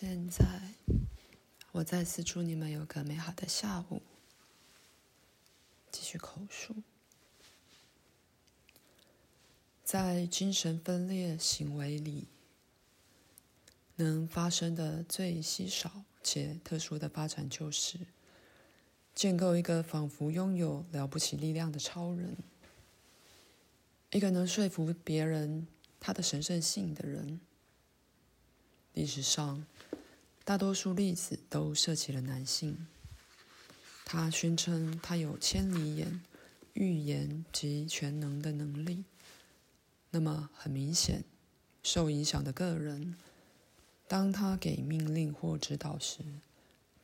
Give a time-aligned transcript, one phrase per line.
[0.00, 0.46] 现在，
[1.72, 4.00] 我再次祝你们有个美好的下午。
[5.90, 6.72] 继续口述，
[9.82, 12.28] 在精神分裂行为里，
[13.96, 17.98] 能发生的最稀少且特殊的发展，就是
[19.16, 22.36] 建构一个仿佛拥有了不起力量的超人，
[24.12, 25.66] 一个能说服别人
[25.98, 27.40] 他的神圣性的人。
[28.94, 29.64] 历史上，
[30.48, 32.86] 大多数例子都涉及了男性。
[34.06, 36.22] 他宣称他有千里眼、
[36.72, 39.04] 预言及全能的能力。
[40.08, 41.22] 那么，很明显，
[41.82, 43.14] 受影响的个人，
[44.06, 46.22] 当他给命令或指导时，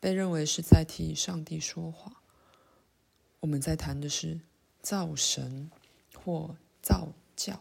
[0.00, 2.22] 被认为是在替上帝说话。
[3.40, 4.40] 我们在谈的是
[4.80, 5.70] 造神
[6.14, 7.60] 或造教，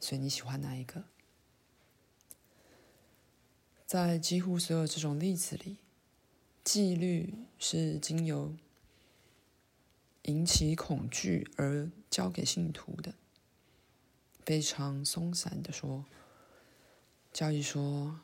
[0.00, 1.04] 所以你喜欢哪一个？
[3.88, 5.78] 在几乎所有这种例子里，
[6.62, 8.54] 纪律是经由
[10.24, 13.14] 引起恐惧而交给信徒的。
[14.44, 16.04] 非常松散地说，
[17.32, 18.20] 教义说，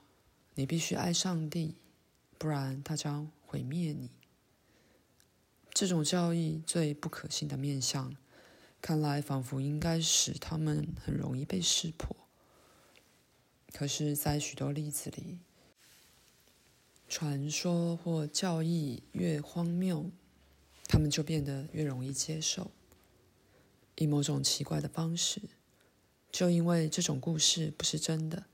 [0.55, 1.77] 你必须爱上帝，
[2.37, 4.11] 不然他将毁灭你。
[5.73, 8.15] 这种教义最不可信的面向，
[8.83, 12.15] 看来仿佛应该使他们很容易被识破。
[13.73, 15.39] 可是，在许多例子里，
[17.15, 20.11] 传说或教义越荒谬，
[20.89, 22.73] 他们就变得越容易接受。
[23.95, 25.41] 以某种奇怪的方式，
[26.33, 28.47] 就因为这种故事不是真的，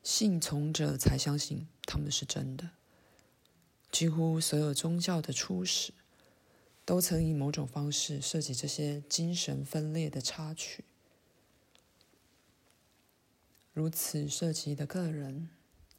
[0.00, 2.70] 信从者才相信他们是真的。
[3.90, 5.92] 几乎所有宗教的初始，
[6.84, 10.84] 都曾以某种方式涉及这些精神分裂的插曲。
[13.72, 15.48] 如此涉及的个人，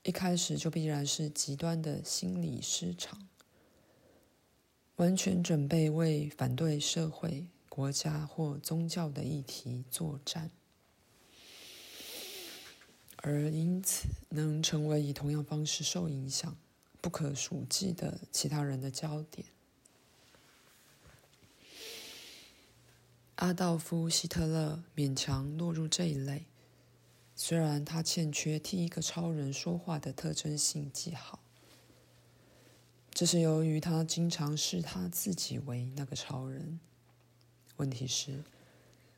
[0.04, 3.26] 一开始就必然是极端的心理失常，
[4.98, 10.52] 完全准备为反对社会、国家或宗教的议题作战，
[13.16, 16.54] 而因此能成为以同样方式受影响、
[17.00, 19.48] 不可数计的其他人的焦点。
[23.36, 26.44] 阿道夫·希特勒勉强落入这一类。
[27.36, 31.40] 虽然他欠缺替一个超人说话的特征性记号，
[33.12, 36.80] 这是由于他经常视他自己为那个超人。
[37.78, 38.44] 问题是，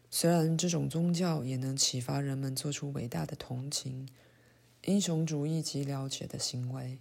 [0.10, 4.08] 虽然这种宗教也能启发人们做出伟大的同情、
[4.86, 7.00] 英雄主义及了解的行为，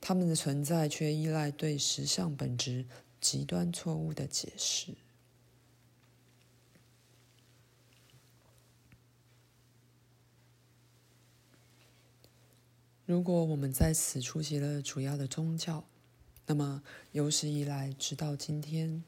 [0.00, 2.86] 他们的存在却依赖对实相本质
[3.20, 4.94] 极端错误的解释。
[13.08, 15.82] 如果我们在此触及了主要的宗教，
[16.44, 16.82] 那么
[17.12, 19.02] 有史以来直到今天，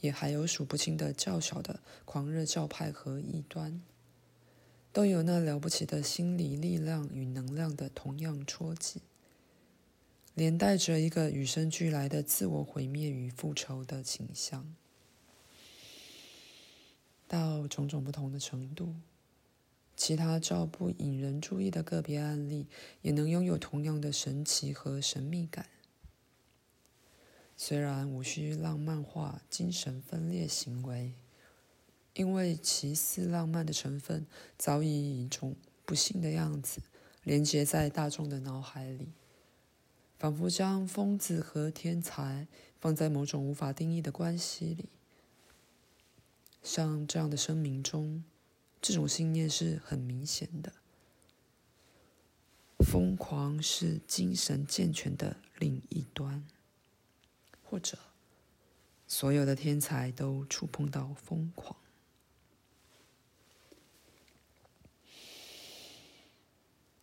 [0.00, 3.80] 也还有数不清的较小的狂热教派和异端，
[4.92, 9.00] 都有那了不起的心理力量与能量的同样戳击，
[10.34, 14.74] 连带着一个与生俱来的自我毁灭与复仇的倾向，
[17.28, 18.96] 到种种不同的程度。
[20.00, 22.66] 其他较不引人注意的个别案例，
[23.02, 25.66] 也能拥有同样的神奇和神秘感。
[27.54, 31.12] 虽然无需浪漫化精神分裂行为，
[32.14, 36.80] 因为其似浪漫的成分早已以一种不幸的样子
[37.22, 39.12] 连接在大众的脑海里，
[40.18, 42.48] 仿佛将疯子和天才
[42.80, 44.88] 放在某种无法定义的关系里。
[46.62, 48.24] 像这样的声明中。
[48.82, 50.72] 这种信念是很明显的，
[52.78, 56.46] 疯狂是精神健全的另一端，
[57.62, 57.98] 或者
[59.06, 61.76] 所有的天才都触碰到疯狂。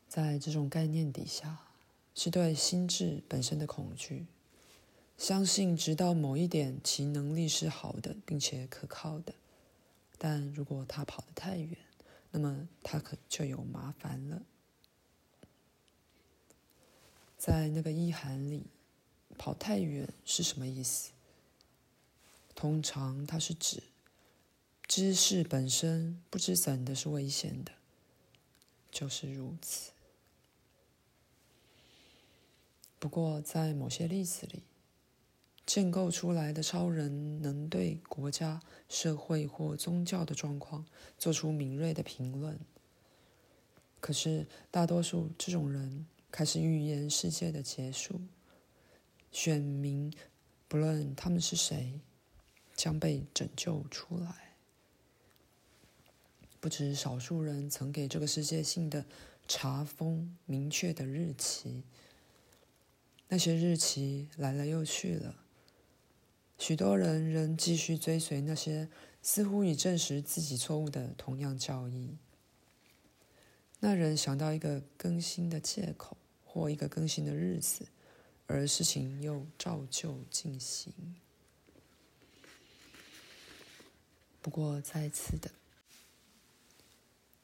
[0.07, 1.59] 在这种概念底下，
[2.15, 4.25] 是对心智本身的恐惧，
[5.15, 9.35] 相信直到某一点其能力是好的，并且可靠的。
[10.17, 11.77] 但如果他跑得太远，
[12.31, 14.41] 那么他可就有麻烦了。
[17.37, 18.65] 在那个意涵里，
[19.37, 21.11] 跑太远是什么意思？
[22.55, 23.83] 通常它是指
[24.87, 27.71] 知识本身不知怎的是危险的，
[28.89, 29.91] 就是如此。
[32.97, 34.63] 不过在某些例子里，
[35.67, 40.85] 建构出来的超人能对国家、社会或宗教的状况
[41.17, 42.57] 做出敏锐的评论。
[43.99, 48.21] 可是，大多数这种人开始预言世界的结束。
[49.29, 50.13] 选民
[50.69, 51.99] 不论他们是谁，
[52.73, 54.55] 将被拯救出来。
[56.61, 59.05] 不止少数人曾给这个世界性的
[59.47, 61.83] 查封明确的日期，
[63.27, 65.35] 那些日期来了又去了。
[66.57, 68.89] 许多人仍继续追随那些
[69.21, 72.17] 似乎已证实自己错误的同样教义。
[73.79, 77.87] 那人想到一个更新的借口或一个更新的日子，
[78.47, 81.15] 而事情又照旧进行。
[84.41, 85.51] 不过，再次的，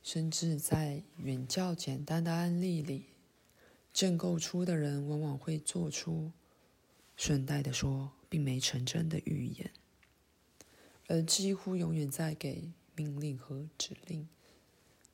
[0.01, 3.05] 甚至在远较简单的案例里，
[3.93, 6.31] 建构出的人往往会做出
[7.15, 9.69] 顺带的说，并没成真的预言，
[11.05, 14.27] 而几乎永远在给命令和指令，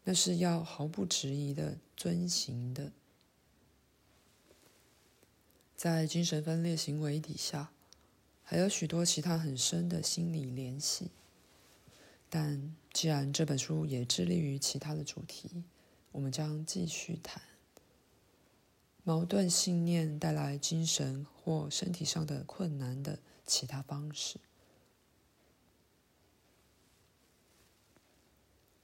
[0.06, 2.94] 那是要毫不迟疑的遵行的。
[5.76, 7.74] 在精神分裂行为底下，
[8.42, 11.12] 还有许多其他很深的心理联系。
[12.30, 15.66] 但既然这本书也致力于其他的主题，
[16.14, 17.49] 我们将继续谈。
[19.10, 24.40] 矛盾信念带来精神或身体上的困难的其他方式。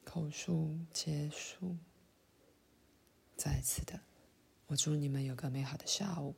[0.03, 1.77] 口述结束。
[3.37, 3.99] 再次的，
[4.65, 6.33] 我祝你们有个美好的下午。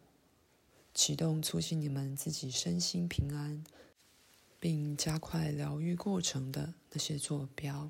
[0.93, 3.63] 启动促进你们自己身心平安，
[4.59, 7.89] 并加快疗愈过程的那些坐标。